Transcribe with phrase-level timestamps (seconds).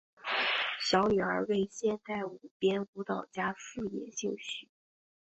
[0.79, 4.67] 小女儿为现代舞编舞家富野幸绪。